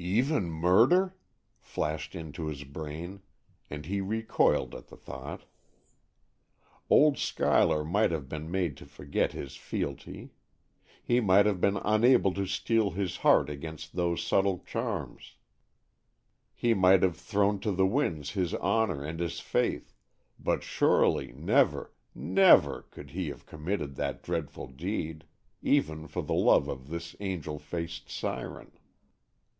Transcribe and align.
"Even 0.00 0.50
murder?" 0.50 1.14
flashed 1.60 2.16
into 2.16 2.46
his 2.48 2.64
brain, 2.64 3.22
and 3.70 3.86
he 3.86 4.00
recoiled 4.00 4.74
at 4.74 4.88
the 4.88 4.96
thought. 4.96 5.44
Old 6.90 7.18
Schuyler 7.18 7.84
might 7.84 8.10
have 8.10 8.28
been 8.28 8.50
made 8.50 8.76
to 8.78 8.84
forget 8.84 9.30
his 9.30 9.54
fealty; 9.54 10.30
he 11.00 11.20
might 11.20 11.46
have 11.46 11.60
been 11.60 11.76
unable 11.84 12.34
to 12.34 12.46
steel 12.48 12.90
his 12.90 13.18
heart 13.18 13.48
against 13.48 13.92
those 13.94 14.24
subtle 14.26 14.58
charms; 14.66 15.36
he 16.52 16.74
might 16.74 17.04
have 17.04 17.16
thrown 17.16 17.60
to 17.60 17.70
the 17.70 17.86
winds 17.86 18.30
his 18.32 18.54
honor 18.54 19.04
and 19.04 19.20
his 19.20 19.38
faith; 19.38 19.94
but 20.36 20.64
surely, 20.64 21.30
never, 21.30 21.92
never, 22.12 22.82
could 22.90 23.10
he 23.10 23.28
have 23.28 23.46
committed 23.46 23.94
that 23.94 24.20
dreadful 24.24 24.66
deed, 24.66 25.24
even 25.62 26.08
for 26.08 26.22
love 26.22 26.66
of 26.66 26.88
this 26.88 27.14
angel 27.20 27.56
faced 27.60 28.10
siren. 28.10 28.72